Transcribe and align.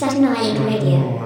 Island 0.00 0.64
Radio. 0.64 1.17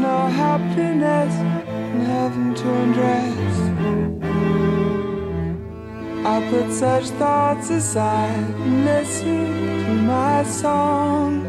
No 0.00 0.28
happiness 0.28 1.34
in 1.94 2.00
heaven 2.06 2.54
to 2.54 2.74
undress. 2.82 3.56
I 6.24 6.48
put 6.50 6.72
such 6.72 7.04
thoughts 7.20 7.68
aside 7.70 8.44
and 8.64 8.84
listen 8.86 9.84
to 9.84 9.92
my 10.02 10.42
song. 10.44 11.44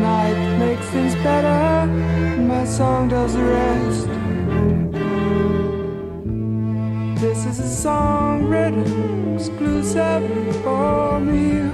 Night 0.00 0.58
makes 0.58 0.86
things 0.86 1.14
better, 1.16 1.86
my 2.42 2.64
song 2.64 3.08
does 3.08 3.34
the 3.34 3.44
rest. 3.44 4.08
This 7.20 7.44
is 7.44 7.60
a 7.60 7.68
song 7.68 8.44
written 8.44 9.34
exclusively 9.34 10.52
for 10.62 11.20
me. 11.20 11.70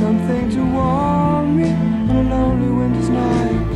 Something 0.00 0.50
to 0.50 0.64
warm 0.74 1.56
me 1.56 1.91
lonely 2.22 2.70
winter's 2.70 3.08
night. 3.08 3.72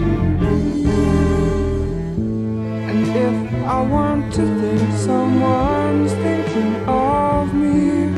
And 2.90 3.08
if 3.26 3.66
I 3.66 3.82
want 3.82 4.32
to 4.34 4.44
think 4.60 4.92
someone's 4.92 6.12
thinking 6.12 6.74
of 6.86 7.54
me, 7.54 8.08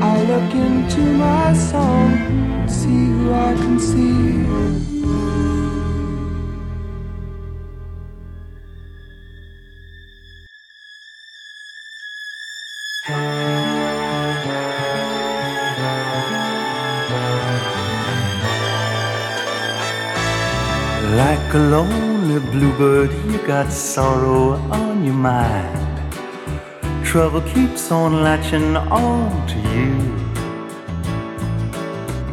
I 0.00 0.22
look 0.24 0.54
into 0.54 1.00
my 1.14 1.52
and 1.52 2.70
see 2.70 3.06
who 3.06 3.32
I 3.32 3.54
can 3.54 3.78
see. 3.80 4.91
Bluebird, 22.52 23.10
you 23.24 23.38
got 23.46 23.72
sorrow 23.72 24.52
on 24.70 25.02
your 25.04 25.14
mind. 25.14 25.78
Trouble 27.02 27.40
keeps 27.40 27.90
on 27.90 28.22
latching 28.22 28.76
on 28.76 29.46
to 29.48 29.58
you. 29.74 29.94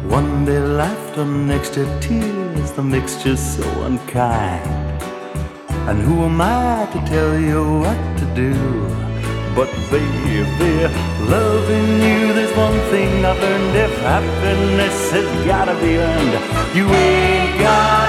One 0.08 0.44
day 0.44 0.60
laughter, 0.60 1.24
next 1.24 1.70
day 1.70 1.88
tears, 2.00 2.70
the 2.72 2.82
mixture's 2.82 3.40
so 3.40 3.64
unkind. 3.84 5.02
And 5.88 5.98
who 6.02 6.24
am 6.24 6.40
I 6.40 6.86
to 6.92 7.00
tell 7.06 7.40
you 7.40 7.80
what 7.80 8.00
to 8.18 8.26
do? 8.34 8.54
But 9.56 9.70
baby, 9.90 10.74
loving 11.34 11.90
you, 12.06 12.32
there's 12.34 12.54
one 12.56 12.78
thing 12.90 13.24
I've 13.24 13.40
learned. 13.40 13.76
If 13.76 13.98
happiness 14.00 15.12
has 15.12 15.46
gotta 15.46 15.74
be 15.80 15.96
earned, 15.96 16.34
you 16.76 16.86
ain't 16.86 17.58
got 17.58 17.99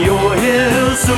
upon 0.00 0.04
your 0.04 0.34
hill 0.36 0.96
soon. 0.96 1.16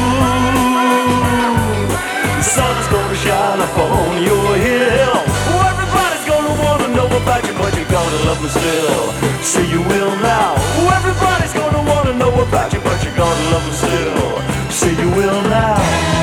The 2.37 2.43
sun's 2.43 2.89
gonna 2.89 3.15
shine 3.17 3.61
upon 3.61 4.23
your 4.23 4.57
hill. 4.57 5.23
Oh, 5.49 5.63
everybody's 5.71 6.25
gonna 6.27 6.55
wanna 6.63 6.89
know 6.89 7.07
about 7.07 7.47
you, 7.47 7.55
but 7.55 7.77
you 7.77 7.85
gotta 7.85 8.17
love 8.27 8.43
me 8.43 8.49
still. 8.49 9.13
Say 9.43 9.67
you 9.71 9.83
will 9.83 10.17
now. 10.17 10.55
Oh, 10.79 10.91
everybody's 10.97 11.53
gonna 11.53 11.83
wanna 11.83 12.15
know 12.15 12.33
about 12.43 12.73
you, 12.73 12.81
but 12.81 13.05
you 13.05 13.11
gotta 13.17 13.51
love 13.53 13.65
me 13.67 13.73
still. 13.73 14.71
Say 14.71 14.95
you 15.01 15.11
will 15.11 15.43
now. 15.43 16.22